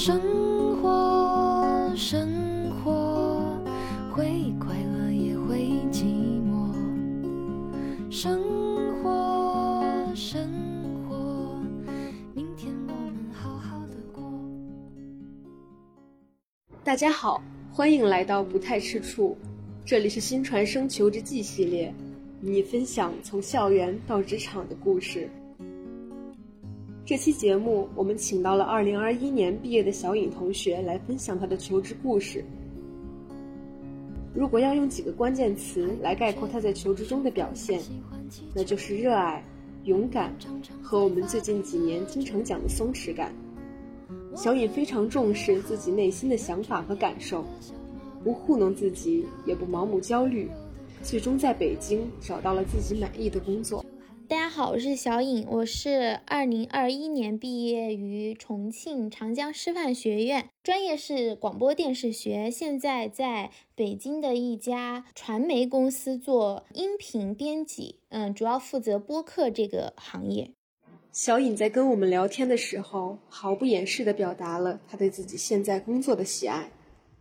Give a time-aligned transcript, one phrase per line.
[0.00, 0.16] 生
[0.80, 3.60] 活，生活，
[4.12, 5.58] 会快乐也会
[5.90, 6.04] 寂
[6.40, 6.72] 寞。
[8.08, 8.40] 生
[9.02, 10.48] 活，生
[11.08, 11.60] 活，
[12.32, 14.22] 明天我们好好的过。
[16.84, 17.42] 大家好，
[17.72, 19.36] 欢迎来到不太吃醋，
[19.84, 21.92] 这里是新传生求职记系列，
[22.40, 25.28] 与你分享从校园到职场的故事。
[27.08, 32.44] 这期节目，我们请到了2021年毕业的小颖同学来分享她的求职故事。
[34.34, 37.80] 如果要用几个关键词来概括她在求职中的表现，
[38.54, 39.42] 那就是热爱、
[39.84, 40.36] 勇敢
[40.82, 43.32] 和我们最近几年经常讲的松弛感。
[44.36, 47.42] 小颖非常重视自己内心的想法和感受，
[48.22, 50.46] 不糊弄自己，也不盲目焦虑，
[51.02, 53.82] 最终在北京找到了自己满意的工作。
[54.28, 70.50] 大家好，我是小颖，我是二零二一年毕业于重庆长江师范学院，专业是广播电视学，现在在北京的一家传媒公司做音频编辑，嗯，主要负责播客这个行业。
[71.10, 76.70] 小颖在跟我们聊天的时候，毫不掩饰地表达了她对自己现在工作的喜爱，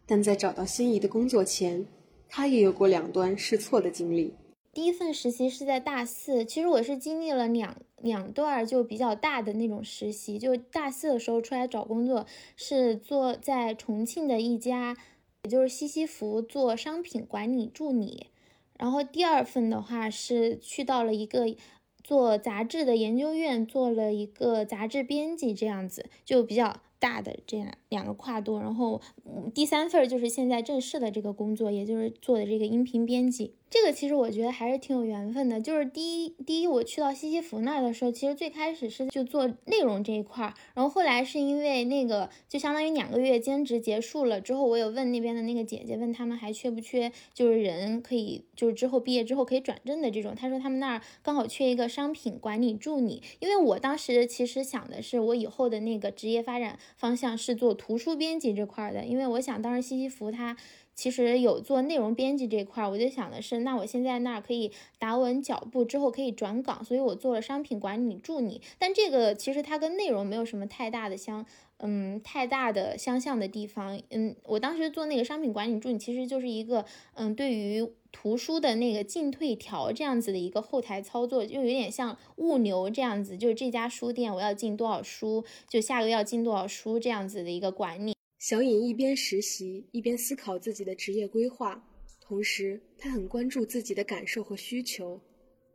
[0.06, 1.86] 但在找到心仪的工作前，
[2.28, 4.34] 她也有过两段试错的经历。
[4.78, 14.96] 第一份实习是在大四，其实我是经历了两两段就比较大的那种实习，就大四的时候出来找工作，是做在重庆的一家，
[15.42, 18.28] 也就是西西弗做商品管理助理，
[18.78, 21.56] 然后第二份的话是去到了一个
[22.04, 26.82] 做杂志的研究院，做了一个杂志编辑，这样子就比较。
[27.00, 29.02] 大的这样两个跨度，然后
[29.54, 33.54] 第三份就是现在正式的这个工作，也就是做的这个音频编辑。
[33.70, 35.60] 这个其实我觉得还是挺有缘分的。
[35.60, 50.34] 就是第一，第一我去到西西弗那儿的时候，其实最开始是就做内容这一块儿，然后后来是因为那个就相当于两个月兼职结束了之后，我有问那边的那个姐姐，问他们还缺不缺，就是人可以就是之后毕业之后可以转正的这种。
[50.34, 56.80] 他说他们那儿刚好缺一个商品管理助理，因为我当时其实想的是我以后的那个职业发展。
[56.96, 60.56] 方向是做图书编辑这块的，因为我想当时西西弗它
[60.96, 68.62] 其实有做内容编辑这块，我就想的是，那我现在那儿可以打稳脚步，之后可以转岗，所以我做了商品管理助理。
[68.80, 71.46] 但这个其实它跟内容没有什么太大的相，
[71.78, 74.02] 嗯，太大的相像的地方。
[74.10, 77.88] 嗯，我当时做那个商品管理助理，其实就是一个，嗯，对于。
[78.10, 88.16] 图书的那个进退条这样子的一个后台操作，就有点像物流这样子，就是这家书店我要进多少书，就下个月要进多少书这样子的一个管理。
[88.40, 91.84] 小颖一边实习一边思考自己的职业规划，
[92.20, 95.22] 同时她很关注自己的感受和需求。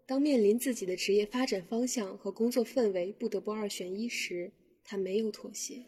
[0.05, 4.51] 当面临自己的职业发展方向和工作氛围不得不二选一时，
[4.85, 5.85] 他没有妥协。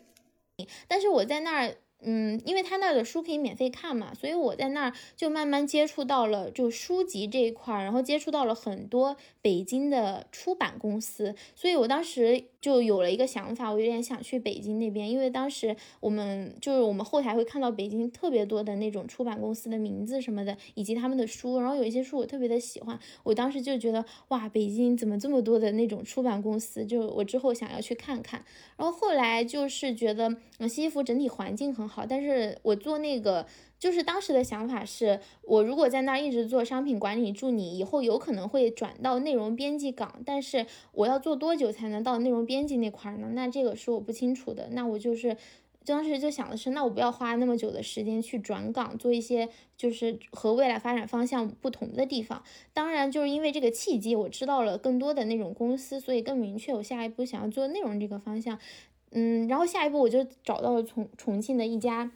[0.86, 1.76] 但是我在那儿。
[2.04, 28.44] 嗯，因为他那的书可以免费看嘛，所以我在那儿就慢慢接触到了就书籍这一块儿，然后接触到了很多北京的出版公司，所以我当时就有了一个想法，我有点想去北京那边，因为当时我们就是我们后台会看到北京特别多的那种出版公司的名字什么的，以及他们的书，然后有一些书我特别的喜欢，我当时就觉得哇，北京怎么这么多的那种出版公司，就我之后想要去看看，
[28.76, 31.93] 然后后来就是觉得嗯，西服整体环境很好。
[31.94, 33.46] 好，但是我做那个，
[33.78, 43.28] 就是当时的想法是，我如果在那儿一直做商品管理助理，以后有可能会转到内容编辑岗，但是我要做多久才能到内容编辑那块呢？
[43.34, 44.70] 那这个是我不清楚的。
[44.72, 45.36] 那我就是
[45.84, 52.42] 当时就想的是，那我不要花那么久的时间去转岗，做一些就是和未来发展方向不同的地方。
[52.72, 58.58] 当然，就是因为这个契机，我知道了更多的那种公司，所以更明确我下一步想要做内容这个方向。
[59.16, 62.10] 嗯，然后下一步我就找到了重重庆的一家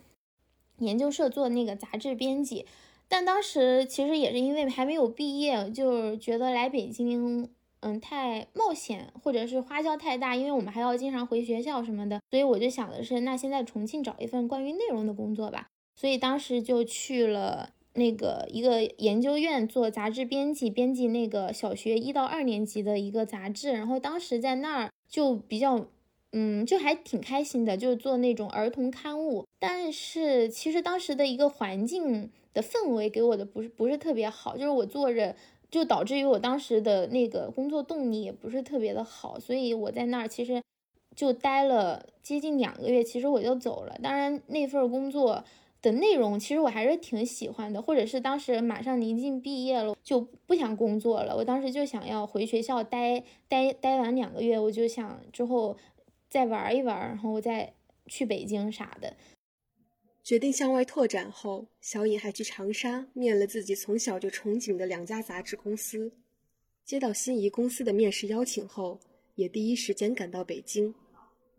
[0.78, 2.66] 研究社做那个杂志编辑，
[3.09, 7.48] 但当时其实也是因为还没有毕业，就觉得来北京，
[7.81, 25.87] 嗯，太冒险，或者是花销太大，因为我们还要经常回学校什么的，所以我就想的是，那先在重庆找一份关于内容的工作吧，所以当时就去了那个一个研究院做杂志编辑，编辑那个小学一到二年级的一个杂志，然后当时在那儿就比较。
[26.32, 29.46] 嗯，就还挺开心的，就是做那种儿童刊物。
[29.58, 35.34] 但是其实当时的一个环境的氛围给我的不是不是特别好，就是我做着
[35.70, 40.62] 就导致于我当时的那个工作动力也不是特别的好，所以我在那儿其实
[41.16, 43.98] 就待了接近两个月，其实我就走了。
[44.02, 45.42] 当然那份工作
[45.80, 55.75] 的内容其实我还是挺喜欢的，或者是当时马上临近毕业了就不想工作了，我当时就想要回学校待待待完两个月，我就想之后。
[56.28, 57.75] 再玩一玩，然后再
[58.06, 59.16] 去北京啥的。
[60.22, 66.12] 决定向外拓展后，小颖还去长沙面了自己从小就憧憬的两家杂志公司。
[66.84, 69.00] 接到心仪公司的面试邀请后，
[69.36, 70.94] 也第一时间赶到北京。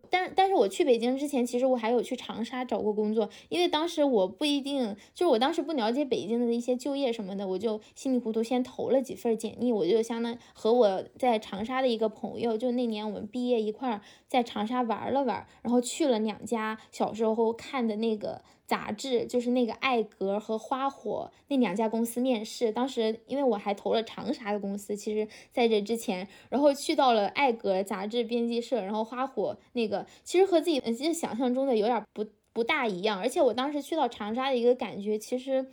[0.10, 18.42] 但但是我去北京之前，其实我还有去长沙找过工作，因为当时我不一定，就是我当时不了解北京的一些就业什么的，我就稀里糊涂先投了几份简历，我就相当和我在长沙的一个朋友，就那年我们毕业一块儿在长沙玩了玩，然后去了两家小时候看的那个。
[18.70, 32.24] 杂志就是那个艾格和花火那两家公司面试，当时因为我还投了长沙的公司，其实在这之前，然后去到了艾格杂志编辑社，然后花火那个其实和自己其实想象中的有点不
[32.54, 35.66] 不大一样，而且我当时去到长沙的一个感觉，其实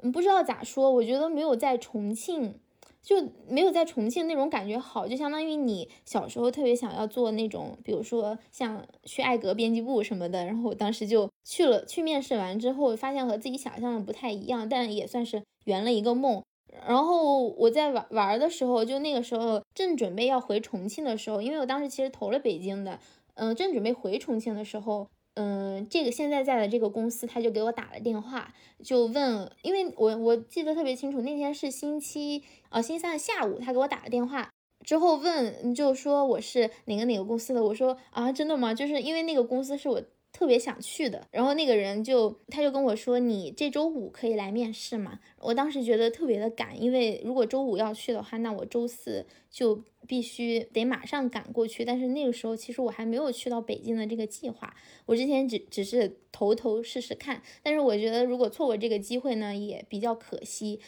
[0.00, 2.60] 嗯不知道咋说，我觉得没有在重庆。
[3.02, 3.16] 就
[3.48, 16.42] 没有在重庆那种感觉好，就相当于你小时候特别想要做那种，比如说像去艾格编辑部什么的，然后我当时就去了，去面试完之后，发现和自己想象的不太一样，但也算是圆了一个梦。
[16.86, 22.98] 然后我在玩玩的时候，就那个时候正准备要回重庆的时候，因为我当时其实投了北京的，
[23.34, 25.08] 嗯，正准备回重庆的时候。
[25.34, 34.50] 嗯，这个现在在的这个公司，他就给我打了电话，就问，因为我我记得特别清楚，那天是星期，呃，星期三的下午，他给我打了电话，
[34.84, 38.74] 之后问，就说我是哪个哪个公司的，我说啊，真的吗？
[38.74, 40.02] 就是因为那个公司是我。
[40.34, 51.84] 特别想去的，然后那个人就他就跟我说：“你这周五可以来面试嘛？”我当时觉得特别的赶，因为如果周五要去的话，那我周四就必须得马上赶过去。
[51.84, 54.74] 但是那个时候其实我还没有去到北京的这个计划，
[55.06, 57.42] 我之前只只是投投试试看。
[57.62, 60.80] 但是我觉得如果错过这个机会呢，也比较可惜。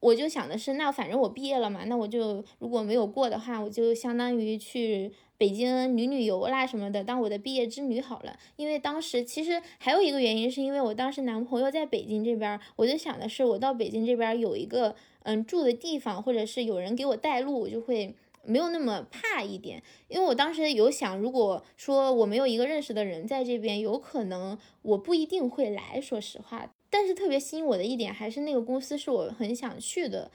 [0.00, 5.12] 我就想的是，那反正我毕业了嘛，那我就如果没有过的话，我就相当于去。
[5.40, 8.38] 北京旅旅游啦什么的，当我的毕业之旅好了。
[8.56, 18.14] 因为当时其实还有一个原因，是因为我当时男朋友在北京这边，我就想的是，我到北京这边有一个嗯住的地方，或者是有人给我带路，我就会
[18.44, 19.82] 没有那么怕一点。
[20.08, 26.72] 因为我当时有想，如果说我没有一个认识的人在这边，有可能我不一定会来说实话。
[26.88, 30.30] 但是特别吸引我的一点，还是那个公司是我很想去的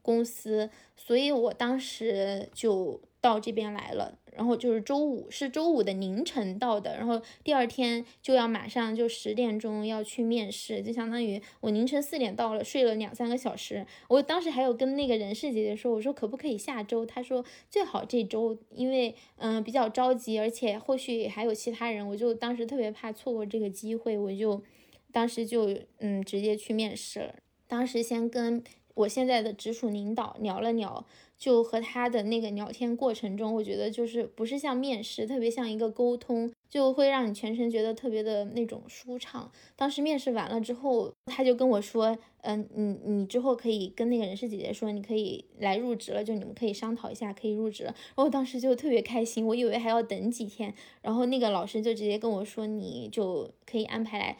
[0.00, 4.18] 公司，所以我当时就到这边来了。
[4.36, 13.84] 然后就是周五，是周五的凌晨到的，然后第二天就要马上就十点钟要去面试，就相当于我凌晨四点到了，睡了两三个小时。
[14.06, 17.04] 我当时还有跟那个人事姐姐说，我说可不可以下周？
[17.04, 24.62] 她说最好这周，因为嗯比较着急，而且后续还有其他人，我就当时特别怕错过这个机会，我就
[25.10, 27.34] 当时就嗯直接去面试了。
[27.66, 28.62] 当时先跟
[28.98, 31.04] 我现在的直属领导聊了聊。
[31.38, 39.48] 就和他的那个聊天过程中，我觉得就是不是像面试，特别像一个沟通，就会让你全程觉得特别的那种舒畅。
[39.76, 47.94] 当时面试完了之后，他就跟我说，嗯，你你之后可以跟那个人事姐姐说，你可以来入职了，就你们可以商讨一下，可以入职了。
[48.16, 54.38] 然后当时就特别开心，我以为还要等几天，然后那个老师就直接跟我说，你就可以安排来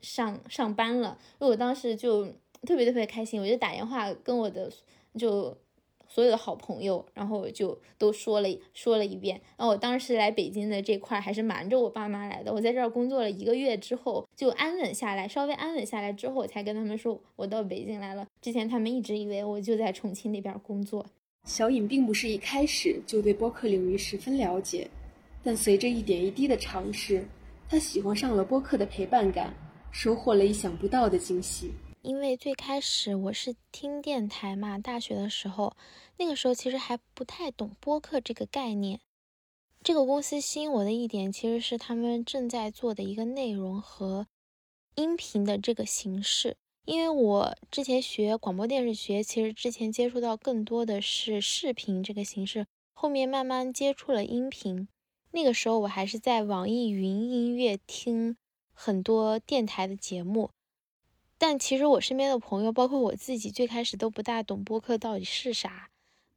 [0.00, 1.18] 上上班了。
[1.40, 2.28] 我当时就
[2.66, 4.70] 特别特别开心，我就打电话跟我的
[5.16, 5.56] 就。
[6.08, 9.40] 所有的好朋友，然后就都说了说了一遍。
[9.56, 12.52] 然后我当时来北京的这块还是瞒着我爸妈来的。
[12.52, 18.24] 我在这儿工作了一个月之后，就安稳下来，稍微安稳下来之后，我才跟他们说我到北京来了。
[18.40, 21.04] 之前他们一直以为我就在重庆那边工作。
[21.44, 24.88] 小颖并不是一开始就对播客领域十分了解，
[25.42, 27.26] 但随着一点一滴的尝试，
[27.68, 29.52] 她喜欢上了播客的陪伴感，
[29.90, 31.72] 收获了意想不到的惊喜。
[32.06, 35.76] 因为最开始我是听电台嘛，大学的时候，
[36.18, 39.00] 那个时候其实还不太懂播客这个概念。
[39.82, 44.28] 这个公司吸引我的一点，其实是他们正在做的一个内容和
[44.94, 46.56] 音频的这个形式。
[46.84, 54.86] 因为我之前学广播电视学，其实之前接触到更多的是视频这个形式，后面慢慢接触了音频。
[55.32, 58.36] 那个时候我还是在网易云音乐听
[58.72, 60.50] 很多电台的节目。
[61.38, 65.90] 但其实我身边的朋友，包括我自己，最开始都不大懂播客到底是啥。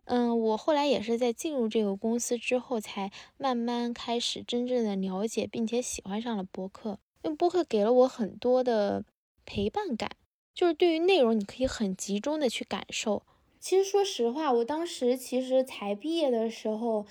[0.06, 7.00] 嗯，我后来也是在进入这个公司之后，才慢慢开始真正的了解，并且喜欢上了播客。
[7.24, 9.06] 因为播客给了我很多的
[9.46, 10.10] 陪伴感，
[10.54, 13.24] 就是对于内容你可以很集中的去感受。
[13.60, 17.06] 其实说实话，我当时其实才毕业的时候。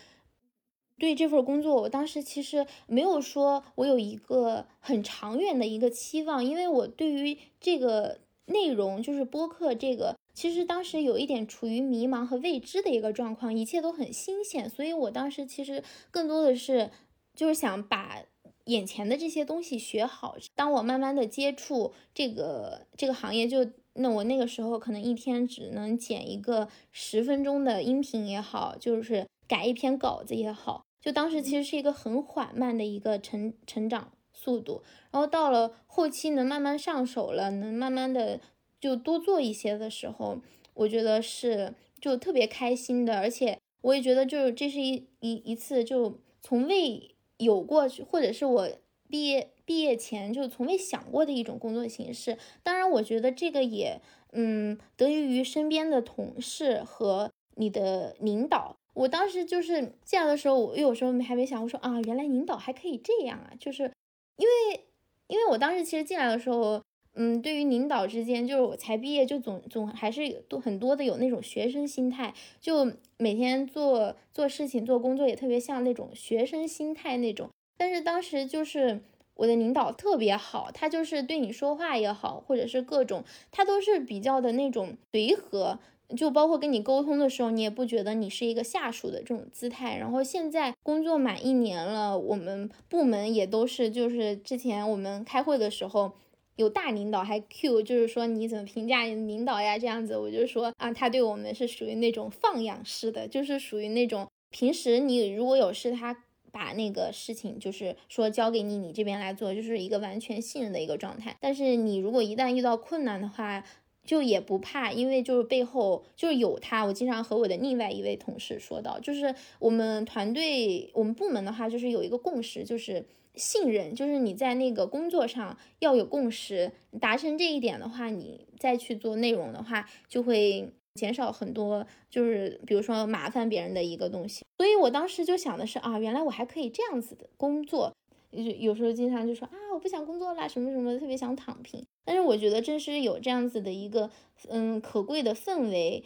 [0.98, 16.90] 对这份工作，我当时其实没有说我有一个很长远的一个期望，因为我对于这个内容，就是播客这个，其实当时有一点处于迷茫和未知的一个状况，一切都很新鲜，所以我当时其实更多的是
[17.34, 18.22] 就是想把
[18.64, 20.36] 眼前的这些东西学好。
[20.54, 34.82] 当我慢慢的接触这个这个行业，就那我那个时候可能一天只能剪一个十分钟的音频也好，就是改一篇稿子也好，就当时其实是一个很缓慢的一个成成长速度。
[35.10, 38.40] 然后到了后期能慢慢上手了，能慢慢的
[38.80, 40.38] 就多做一些的时候，
[40.74, 48.68] 我觉得是就特别开心的，而且我也觉得就是这是一一一次就从未有过去，或者是我
[49.08, 52.36] 毕业毕业前就从未想过的一种工作形式。
[52.62, 54.00] 当然，我觉得这个也
[54.32, 58.77] 嗯得益于身边的同事和你的领导。
[58.98, 63.92] 我当时就是这样的时候，我有时候还没想，我说啊，原来领导还可以这样啊，就是
[64.36, 64.84] 因为。
[65.28, 77.50] 因为我当时其实进来的时候，嗯，对于领导之间，就是我才毕业，就总总还是多很多的有那种学生心态，就每天做做事情、做工作也特别像那种学生心态那种。
[77.76, 79.02] 但是当时就是
[79.34, 85.78] 我的领导特别好，他就是对你说话也好，或者是各种，他都是比较的那种随和。
[86.16, 89.96] 就包括跟你沟通的时候，你也不觉得你是一个下属的这种姿态。
[89.98, 96.12] 然后现在工作满一年了，我们部门也都是，就是之前我们开会的时候，
[96.56, 99.78] 有大领导还 Q，就是说你怎么评价领导呀？
[99.78, 111.36] 这样子，我就说啊，他对我们是属于那种放养式的，就是属于那种平时你如果有事，他把那个事情就是说交给你，你这边来做，就是一个完全信任的一个状态。
[111.38, 113.62] 但是你如果一旦遇到困难的话，
[114.08, 116.82] 就也不怕，因为就是背后就是有他。
[116.82, 134.42] 我经常和我的另外一位同事说到，就是我们团队、我们部门的话，就是有一个共识，就是信任，就是你在那个工作上要有共识，达成这一点的话，你再去做内容的话，就会减少很多，就是比如说麻烦别人的一个东西。
[134.56, 137.92] 所以我当时就想的是啊，原来我还可以这样子的工作。
[138.30, 141.84] 有有时候经常就说啊，我不想工作啦，什么什么，特别想躺平。
[142.04, 144.10] 但是我觉得正是有这样子的一个
[144.48, 146.04] 嗯可贵的氛围，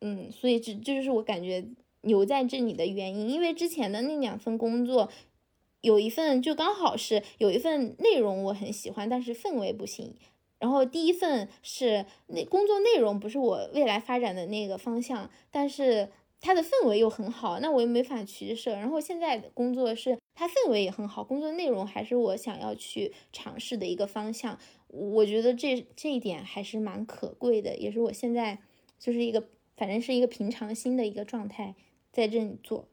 [0.00, 1.64] 嗯，所以这这就是我感觉
[2.00, 3.28] 留在这里的原因。
[3.28, 5.10] 因为之前的那两份工作，
[5.80, 10.14] 有一份就刚好是有一份内容我很喜欢，但是氛围不行。
[10.58, 16.08] 然后第一份是那工作内容不是我未来发展的那个方向，但是。
[16.40, 18.72] 它的氛围又很好，那我又没法取舍。
[18.72, 24.58] 然后现在的工作是它氛围也很好，工作内容还是我想要去尝试的一个方向。
[24.88, 28.58] 我觉得这这一点还是蛮可贵的，也是我现在
[28.98, 31.74] 就是一个反正是一个平常心的一个状态
[32.12, 32.88] 在这里做。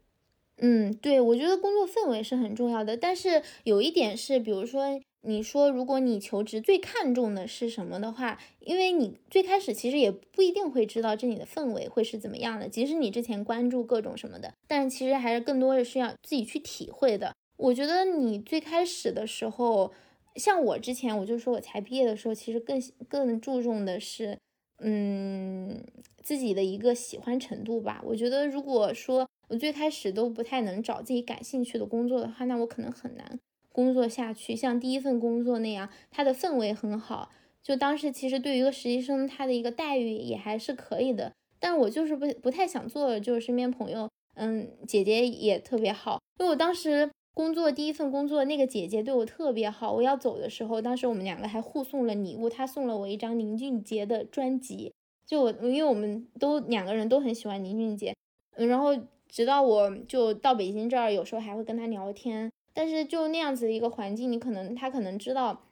[0.58, 5.02] 嗯，对，我觉得工作氛围是很重要的，但是有一点是，比如说。
[5.26, 17.34] 你说，如果你求职最看重的是什么的话，因为你最开始其实也不一定会知道这里的氛围会是怎么样的，即使你之前关注各种什么的，但其实还是更多的是要自己去体会的。
[17.58, 19.92] 我觉得你最开始的时候，
[20.36, 24.38] 像我之前，我就说我才毕业的时候，其实更更注重的是，
[24.80, 25.84] 嗯，
[26.22, 28.02] 自己的一个喜欢程度吧。
[28.06, 33.40] 我觉得如果说我最开始都不太能找自己感兴趣的工作的话，那我可能很难。
[33.76, 37.30] 工作下去，像第一份工作那样，它的氛围很好。
[37.62, 41.34] 就当时其实对于一个实习生，他的一个待遇也还是可以的。
[41.60, 46.22] 但我就是不不太想做，就是身边朋友，嗯，姐姐也特别好。
[46.40, 49.92] 因为我当时工作第一份工作，那个姐姐对我特别好。
[49.92, 54.94] 我要走的时候，当时我们两个还互送了礼物，她送了我一张林俊杰的专辑。
[55.26, 58.16] 就因为我们都两个人都很喜欢林俊杰，
[58.56, 58.96] 嗯，然后
[59.28, 62.50] 直到我就到北京这儿，有时候还会跟他聊天。
[62.76, 65.64] 但是就那样子的一个环境，你可能他可能知道，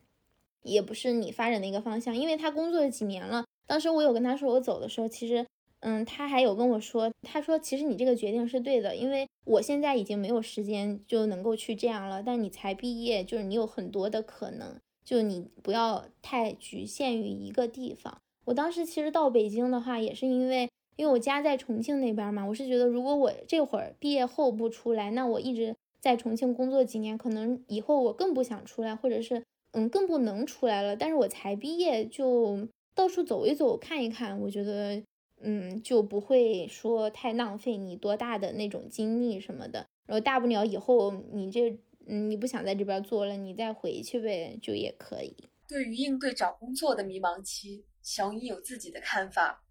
[0.63, 3.43] 也不是你发展的一个方向，因为他工作了几年了。
[3.67, 5.45] 当时我有跟他说我走的时候，其实，
[5.81, 12.23] 嗯，他还有跟我说，他说其实你这个决定是对的，因为我现在已经没有时间就能够去这样了。
[12.23, 18.17] 但你才毕业，就是你有很多的可能，就你不要太局限于一个地方。
[18.45, 25.75] 我当时其实到北京的话，也是因为因为我家在重庆那边嘛，我是觉得如果我这会儿毕业后不出来，那我一直。
[26.03, 29.41] 在重庆工作几年，可能以后我更不想出来，或者是
[29.71, 30.97] 嗯更不能出来了。
[30.97, 35.01] 但是我才毕业，就到处走一走，看一看，我觉得
[35.39, 39.87] 嗯就不会说太浪费你多大的那种精力什么的。
[40.05, 41.69] 然后大不了以后你这
[42.05, 45.33] 嗯你不想在这边做了，你再回去呗，就也可以。
[45.69, 49.63] 对于应对找工作的迷茫期，小颖有自己的看法：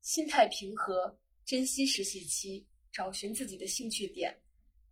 [0.00, 4.32] 心态平和，珍惜实习期，找寻自己的兴趣点。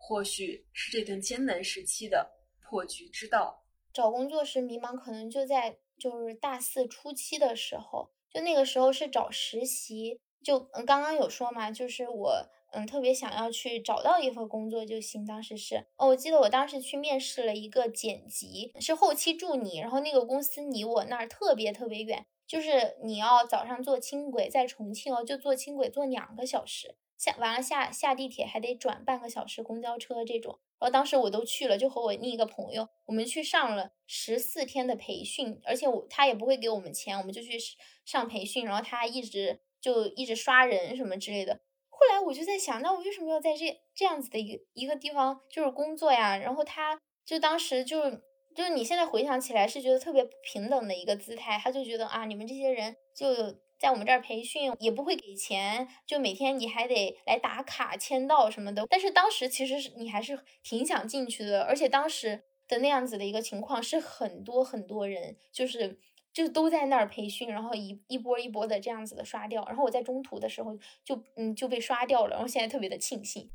[0.02, 3.62] 或许是这段艰难时期的破局之道。
[3.92, 10.18] 找工作时迷茫，可能就在就是大四初期的时候，就那个时候是找实习。
[10.42, 15.26] 就嗯刚刚有说嘛，就是我嗯，特别想要去找到一份工作就行。
[15.26, 30.58] 当时是哦，我记得我当时去面试了一个剪辑，是后期助理，然后那个公司离我那儿特别特别远，就是你要早上坐轻轨在重庆哦，就坐轻轨坐两个小时，下完了下下地铁还得转半个小时公交车这种。
[30.78, 37.58] 然后当时我都去了，就和我另一个朋友，我们去上了十四天的培训，而且我他也不会给我们钱，我们就去
[38.06, 41.60] 上培训，然后他一直就一直刷人什么之类的。
[41.90, 46.38] 后来我就在想，那我为什么要在这这样子的一个一个地方就是工作呀？
[46.38, 48.10] 然后他就当时就
[48.56, 58.84] 就你现在回想起来是觉得特别不平等的一个姿态，他就觉得啊，你们这些人就在我们这儿培训也不会给钱，就每天你还得来打卡签到什么的。
[58.90, 65.98] 但是当时其实是你还是挺想进去的，而且当时的那样子的一个情况是很多很多人就是。
[66.32, 73.50] 就都在那儿培训，然后一一波一波的这样子的刷掉，然后我在中途的时候就嗯就被刷掉了，然后现在特别的庆幸。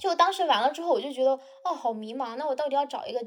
[0.00, 1.32] 就当时完了之后，我就觉得
[1.64, 3.20] 哦好迷茫，那我到底要找一个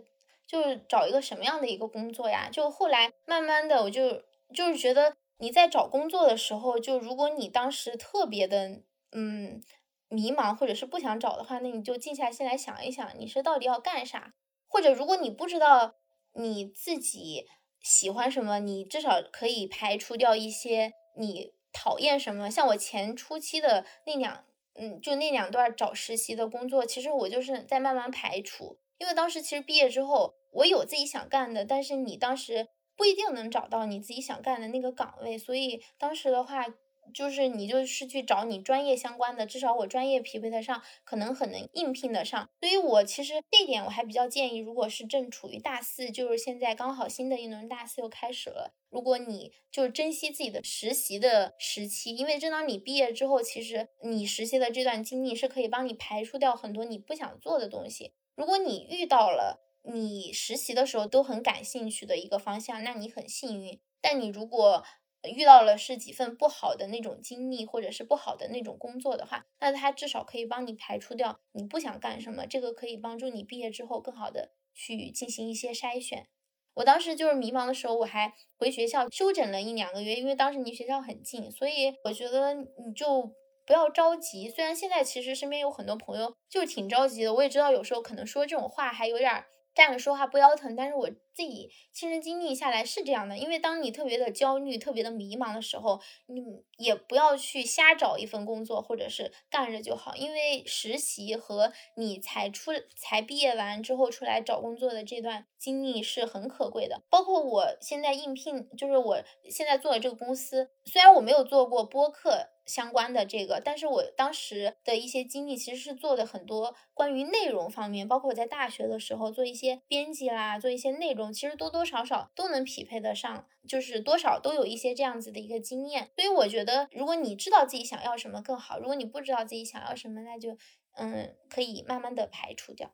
[0.48, 2.50] 就是找一个什么样的一个工作呀？
[2.52, 4.24] 就后来慢慢的我就
[4.54, 9.62] 就是觉得你在找工作的时候，就如果你当时特别的嗯
[10.08, 14.34] 迷茫或者是不想找的话，那你就静下心来想一想，你是到底要干啥？
[14.68, 15.96] 或者，如果你不知道
[16.34, 17.48] 你自己
[17.82, 22.52] 喜欢什么，你至少可以排除掉一些你讨厌什么。
[22.52, 28.78] 像我前初期的那两，嗯，就那两段找实习的工作，其实我就是在慢慢排除。
[28.98, 36.66] 因为当时其实毕业之后，我有自己想干的，但是你当时不一定能找到你自己想干的那个岗位，所以当时的话。
[37.14, 42.50] 就是你就是去找你专业相关的，至少我专业匹配得上，可能很能应聘得上。
[42.60, 58.14] 所以我其实这点我还比较建议，如果是正处于大四，就是现在刚好新的一轮大四又开始了，如果你就是珍惜自己的实习的时期，因为正当你毕业之后，其实你实习的这段经历是可以帮你排除掉很多你不想做的东西。
[58.36, 63.80] 如果你遇到了你实习的时候都很感兴趣的一个方向，那你很幸运。
[64.02, 64.84] 但你如果
[65.24, 76.28] 遇到了是几份不好的那种经历，或者是不好的那种工作的话，那他至少可以帮你排除掉你不想干什么，这个可以帮助你毕业之后更好的去进行一些筛选。
[76.76, 83.34] 我当时就是迷茫的时候，我还回学校休整了一两个月，因为当时离学校很近，所以我觉得你就
[83.66, 84.50] 不要着急。
[84.50, 89.46] 虽然现在其实身边有很多朋友就挺着急的，我也知道有时候可能说这种话还有点。
[89.76, 93.38] 站着说话不腰疼，但是我自己亲身经历下来是这样的。
[93.38, 96.42] 因为当你特别的焦虑、特别的迷茫的时候，你
[96.78, 100.16] 也不要去瞎找一份工作，或者是干着就好。
[100.16, 107.02] 因为实习和你才出、才毕业完之后出来找工作的这段经历是很可贵的。
[107.10, 112.48] 包括我现在应聘，就是我现在做的这个公司，虽然我没有做过播客。
[112.66, 126.10] 相关的这个，但是我当时的一些经历其实是做的很多关于内容方面，包括我在大学的时候做一些编辑啦，做一些内容，其实多多少少都能匹配得上，就是多少都有一些这样子的一个经验。
[126.16, 130.58] 所以我觉得，如果你知道自己想要什么更好，如果你不知道自己想要什么，那就
[130.98, 132.92] 嗯，可以慢慢的排除掉。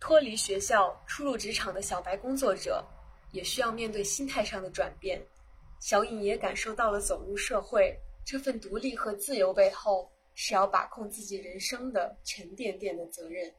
[0.00, 2.84] 脱离学校，初入职场的小白工作者，
[3.32, 5.20] 也需要面对心态上的转变。
[5.80, 7.96] 小颖也感受到了走入社会。
[8.30, 13.54] 这份独立和自由背后，是要把控自己人生的沉甸甸的责任。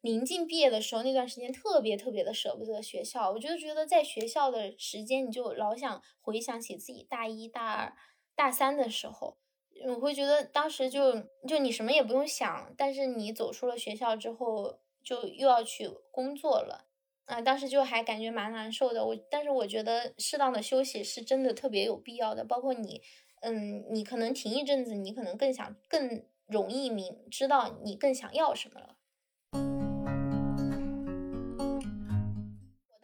[0.00, 7.94] 临近毕业的时候，那段时间特别特别的舍不得学校，我就觉得在学校的时间，你就老想回想起自己大一大二、
[8.34, 9.36] 大三的时候，
[9.86, 16.84] 我会觉得当时就就你什么也不用想，但是你走出了学校之后，就又要去工作了，
[17.26, 19.06] 啊，当时就还感觉蛮难受的。
[19.06, 23.00] 我但是我觉得适当的休息是真的特别有必要的，包括你。
[23.42, 28.96] 嗯，你可能停一阵子，你可能更想更容易明知道你更想要什么了。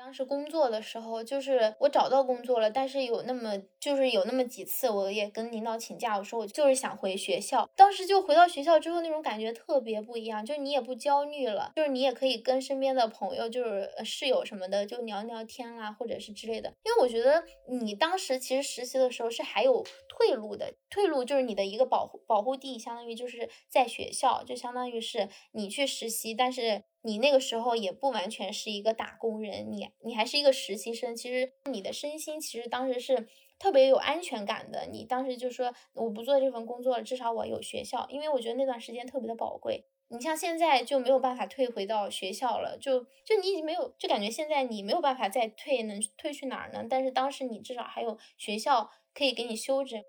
[0.07, 7.69] 当时工作的时候，就是我找到工作了，但是有那么就是有那么几次，我也跟领导请假，我说我就是想回学校。
[7.75, 16.73] 当时就回到学校之后，那种感觉特别不一样，就是你也不焦虑了，就是你也可以跟身边的朋友，就是室友什么的，就聊聊天啦，或者是之类的。
[16.85, 26.85] 因为我觉得你当时其实实习的时候是还有退路的，退路就是你的一个保护保护地，相当于就是在学校，就相当于是你去实习，但是。
[27.07, 31.15] 你那个时候也不完全是一个打工人，你你还是一个实习生。
[31.15, 33.29] 其实你的身心其实当时是
[33.61, 34.87] 特别有安全感的。
[34.91, 39.85] 你当时就说我不做这份工作了，至少我有学校，因为我觉得那段时间特别的宝贵。
[40.09, 46.85] 你像现在就没有办法退回到学校了，就就你已经没有，就感觉现在你没有办法再退，能退去哪儿呢？
[46.91, 50.03] 但是当时你至少还有学校可以给你休整。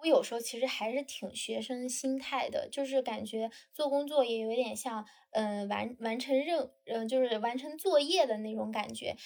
[0.00, 9.16] 我有时候其实还是挺学生心态的，就是感觉做工作也有点像，嗯，完完成任，嗯，就是完成作业的那种感觉。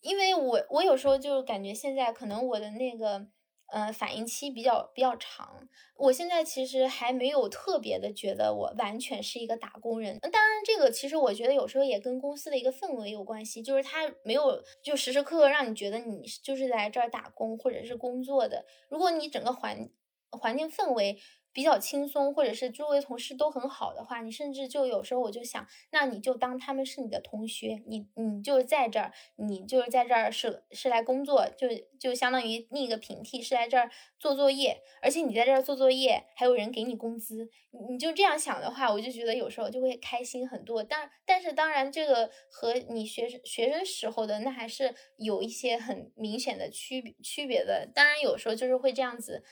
[0.00, 3.28] 因为我我有时候就感觉现在可能我的那个。
[3.72, 5.66] 呃，反应期比较比较长。
[5.96, 10.20] 我现在其实还没有特别的觉得我完全是一个打工人。
[10.20, 18.66] 当然，这个其实我觉得有时候也跟公司的一个氛围有关系，就是他没有就时时刻刻让你觉得你就是来这儿打工或者是工作的。
[18.90, 19.88] 如果你整个环
[20.36, 21.18] 环境氛围。
[21.54, 37.48] 比较轻松，或者是周围同事都很好的话，你甚至就有时候我就想，那你就当他们是你的同学，你你就在这儿，你就是在这儿是是来工作，就就相当于另一个平替是来这儿做作业，而且你在这儿做作业，还有人给你工资，
[37.88, 40.82] 你就这样想的话，我就觉得有时候就会开心很多。
[40.82, 47.88] 但但是当然，这个和你学生学生时候的那还是有一些很明显的区别区别的。
[47.94, 49.44] 当然有时候就是会这样子。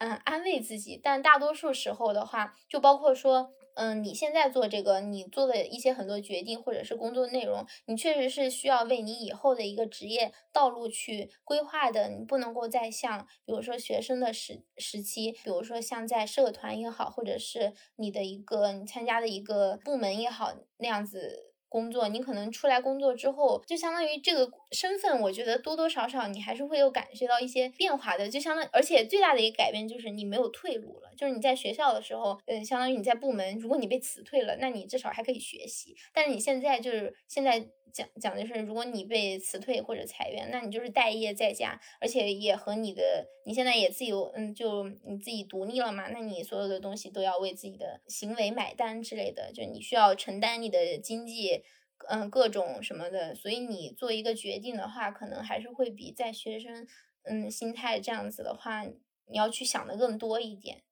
[0.00, 12.08] 嗯，安慰自己，但大多数时候的话，就包括说，嗯，你现在做这个，你做的一些很多决定或者是工作内容，你确实是需要为你以后的一个职业道路去规划的。
[12.08, 21.50] 你不能够再像，比如说学生的时时期，比如说像在社团也好，或者是你的一个你参加的一个部门也好那样子。
[21.72, 28.28] 工作，你可能出来工作之后，就相当于这个身份，我觉得多多少少你还是会有感觉到一些变化的。
[28.28, 31.10] 就相当，而且最大的一个改变就是你没有退路了。
[31.16, 35.96] 就是你在学校的时候，嗯，相当于你在部门，如果你被辞退了，那你至少还可以学习。
[36.12, 37.60] 但是你现在就是现在
[37.92, 51.64] 讲讲的是，如果你被辞退或者裁员，那你就是待业在家，而且也和你的你现在也自由，嗯，就你自己独立了嘛，那你所有的东西都要为自己的行为买单之类的，就你需要承担你的经济。
[52.08, 56.86] 嗯，各种什么的，所以你做一个决定的话，可能还是会比在学生，
[57.24, 60.82] 嗯，心态这样子的话，你要去想的更多一点。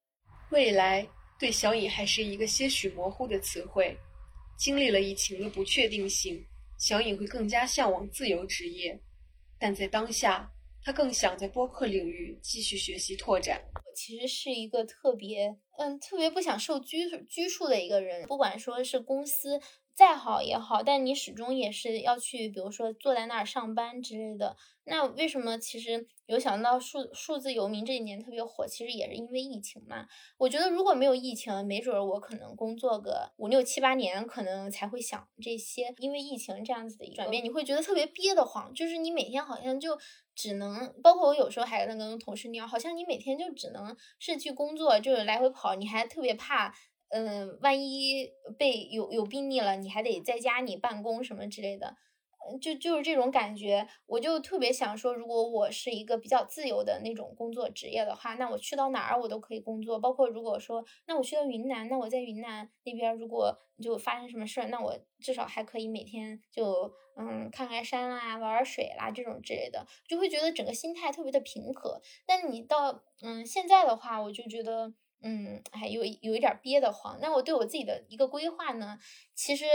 [0.50, 3.96] 未来对小颖还是一个些许模糊的词汇。
[4.56, 6.44] 经历了疫情的不确定性，
[6.78, 9.00] 小颖会更加向往自由职业，
[9.58, 10.50] 但在当下，
[10.82, 13.62] 他更想在播客领域继续学习拓展。
[13.74, 19.60] 我其实是一个特别，嗯，特别不想受拘拘束的一个人，不管说是公司。
[19.98, 24.56] 再好也好，但你始终也是要去，比如说坐在那儿上班之类的。
[24.84, 28.64] 那为什么其实有想到数数字游民这几年特别火？
[28.64, 30.06] 其实也是因为疫情嘛。
[30.36, 35.92] 我觉得如果没有疫情，没准我可能工作个五六七八年，可能才会想这些。
[35.98, 39.98] 因为疫情这样子的一个转变，你会觉得特别憋得慌，就是你每天好像就
[40.36, 46.72] 只能，包括我有时候还能跟同事聊，好像你每天就只能是去工作，就是来回跑，你还特别怕。
[47.10, 51.96] 嗯，万一被有有病例了，你还得在家里办公什么之类的，
[52.50, 53.86] 嗯就就是这种感觉。
[54.06, 59.98] 我就特别想说，如果我是一个比较自由的那种工作职业的话，那我去到哪儿我都可以工作。
[59.98, 72.00] 包括如果说，那我去到云南，那我在云南那边如果就发生什么事儿，那我至少还可以每天就嗯看看山啦，玩玩水啦这种之类的，就会觉得整个心态特别的平和。
[72.26, 74.92] 但你到嗯现在的话，我就觉得。
[75.20, 77.18] 嗯，还有有一点憋得慌。
[77.20, 78.96] 那我对我自己的一个规划呢，
[79.34, 79.66] 其实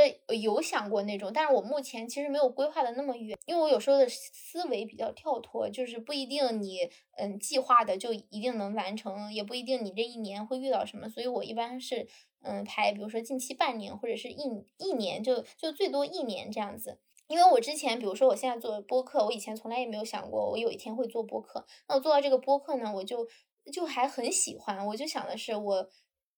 [0.41, 12.07] 有想过那种，但是我目前其实没有规划的那么远，因为我有时候的思维比较跳脱，就是不一定你嗯计划的就一定能完成，也不一定你这一年会遇到什么，所以我一般是
[12.41, 14.43] 嗯排，比如说近期半年或者是一
[14.77, 16.99] 一年，就就最多一年这样子。
[17.27, 21.65] 因为我之前，比如说我现在做播客，我以前从来也没有想过我有一天会做播客。
[21.87, 23.27] 那我做到这个播客呢，我就。
[23.71, 25.89] 就还很喜欢，我就想的是我。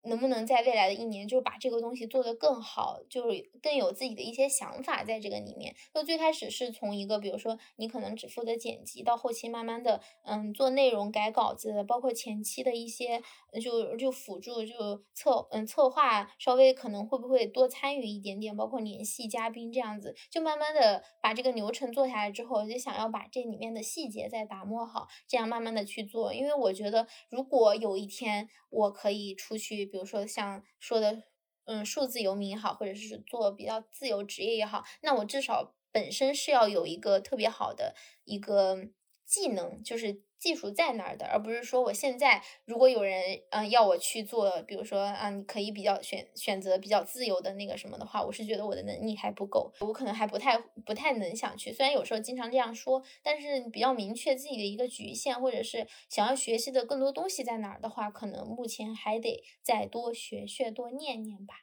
[0.06, 5.76] 能不能在未来的一年，就把这个东西做得更好，就是更有自己的一些想法在这个里面。
[5.94, 13.22] 就最开始是从一个，比如说你可能只负责剪辑，到后期慢慢的，嗯，做内容、改稿子，包括前期的一些，
[13.62, 26.32] 就就辅助，就策，嗯，策划，稍微可能会不会多参与一点点，包括联系嘉宾这样子，就慢慢的把这个流程做下来之后，就想要把这里面的细节再打磨好，这样慢慢的去做。
[26.32, 29.90] 因为我觉得，如果有一天我可以出去。
[29.96, 31.24] 比如说像说的，
[31.64, 38.90] 嗯，数字游民也好，或者是做比较自由职业也好，那我至少本身是要有一个特别好的一个
[39.26, 40.22] 技能，就是。
[40.46, 50.56] 技术在哪儿的，而不是说我现在如果有人嗯要我去做，比如说啊，你可以比较选选择比较自由的那个什么的话，我是觉得我的能力还不够，我可能还不太
[50.86, 51.74] 不太能想去。
[51.74, 61.56] 虽然有时候经常这样说，但是比较明确自己的一个局限，或者是想要学习的更多东西在哪儿的话，可能目前还得再多学学多念念吧。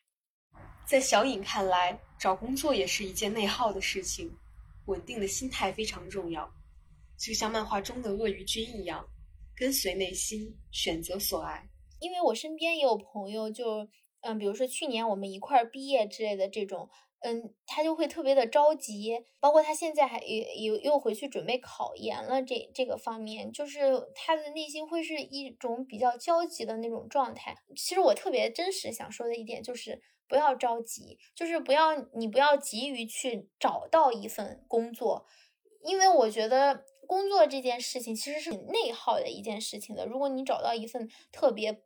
[0.84, 4.36] 在小颖看来，找工作也是一件内耗的事情，
[4.86, 6.52] 稳定的心态非常重要。
[7.22, 9.06] 就像漫画中的鳄鱼君一样，
[9.56, 11.68] 跟随内心，选择所爱。
[12.00, 13.88] 因为我身边也有朋友，就
[14.22, 16.88] 嗯，比如说去年我们一块儿毕业之类的这种。
[17.24, 23.80] 嗯，他就会特别的着急，包括他现在还也又又回去准备考研了，这这个方面，就是
[24.12, 27.56] 他的内心会是一种比较焦急的那种状态。
[27.76, 35.24] 其实我特别真实想说的一点就是，不要着急，就是不要你不要急于去找到一份工作，
[35.84, 40.06] 因为我觉得工作这件事情其实是很内耗的一件事情的。
[40.06, 41.82] 如果你找到一份特别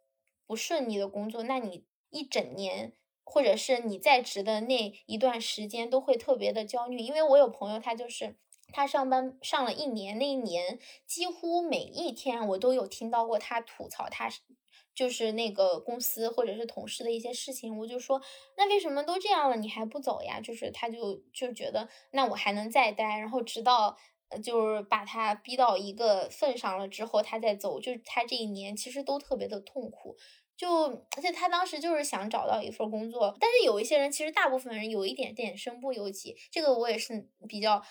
[0.47, 2.93] 不顺利的工作，那你一整年。
[3.29, 8.37] 或者是你在职的那一段时间都会特别的焦虑，因为我有朋友，他就是
[8.73, 14.31] 他上班上了一年，那一年几乎每一天我都有听到过他吐槽他
[14.95, 18.23] 就是那个公司或者是同事的一些事情，我就说
[18.57, 20.41] 那为什么都这样了你还不走呀？
[20.41, 23.99] 就是他就就觉得那我还能再待，然后直到
[24.39, 30.17] 就是把他逼到一个份上了之后他再走，就是他这一年其实都特别的痛苦。
[30.57, 37.83] 就而且他当时就是想找到一份工作，但是有一些人其实大部分人有一点点身不由己，这个我也是比较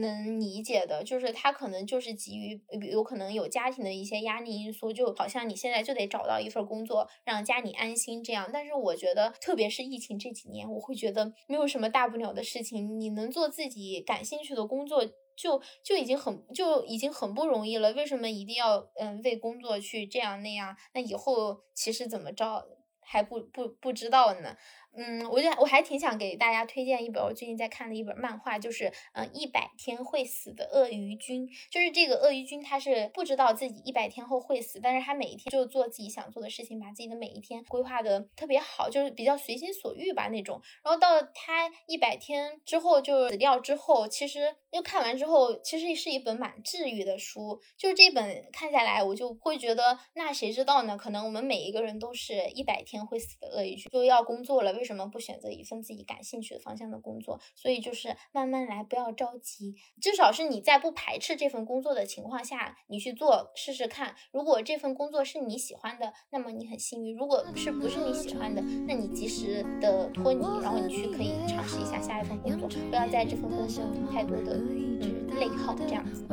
[0.00, 1.02] 能理解的。
[1.02, 8.48] 就是他可能就是急于有可能有家庭的一些压力因素，就好像你现在就得找到一份工作让家里安心这样。
[8.52, 15.04] 但是我觉得，特别是疫情这几年，我会觉得没有什么大不了的事情，你能做自己感兴趣的工作。
[15.38, 20.76] 就就已经很就已经很不容易了，为什么一定要嗯为工作去这样那样？
[20.92, 22.66] 那以后其实怎么着
[23.00, 24.56] 还不不不知道呢？
[24.96, 31.48] 嗯，我就我还挺想给大家推荐一本我最近在看的一本漫画，就是嗯一百天会死的鳄鱼君。
[31.70, 40.60] 就是这个鳄鱼君，他是不知道自己一百天后会死，但是他每一天就做自己想做的事情，把自己的每一天规划的特别好，就是比较随心所欲吧那种。
[40.82, 47.60] 然后到他一百天之后就死掉之后，其实又看完之后，其实是一本蛮治愈的书。
[47.76, 50.96] 就是这本看下来，我就会觉得，那谁知道呢？
[50.96, 54.78] 可能我们每一个人都是一百天会死的鳄鱼君，就要工作了。
[54.78, 57.38] 为为什么不选择一份自己感兴趣的方向的工作？
[57.54, 59.76] 所以就是慢慢来，不要着急。
[60.00, 64.14] 至少是你在不排斥这份工作的情况下，你去做试试看。
[64.32, 76.26] 如果这份工作是你喜欢的，那么你很幸运；如果是不是你喜欢的，那你及时的脱离，然后你去可以尝试一下下一份工作，不要在这份工作太多的嗯内耗这样子。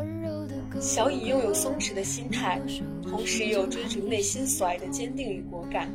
[0.80, 2.62] 小颖拥有松弛的心态
[3.04, 5.90] 同时又追逐内心所爱的坚定与果敢。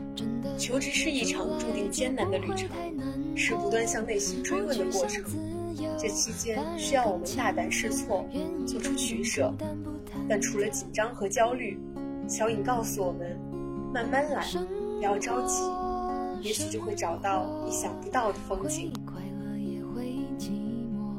[0.58, 2.68] 求职是一场注定艰难的旅程
[3.36, 5.24] 是不断向内心追问的过程。
[5.98, 8.26] 这期间需要我们大胆试错
[8.66, 9.52] 做出取舍。
[10.28, 11.78] 但除了紧张和焦虑
[12.28, 13.36] 小颖告诉我们
[13.92, 14.46] 慢慢来
[14.96, 15.62] 不要着急
[16.40, 18.92] 也许就会找到意想不到的风景。
[19.04, 20.50] 快乐也会寂
[20.94, 21.16] 寞。